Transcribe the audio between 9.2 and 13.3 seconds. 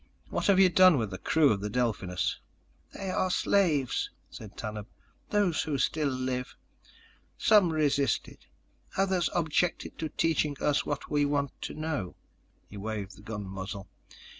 objected to teaching us what we want to know." He waved the